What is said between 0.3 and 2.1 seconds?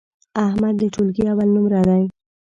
احمد د ټولگي اول نمره دی.